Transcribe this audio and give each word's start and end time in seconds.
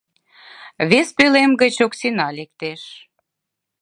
Вес 0.89 1.07
пӧлем 1.17 1.51
гыч 1.61 1.75
Оксина 1.85 2.27
лектеш. 2.37 2.81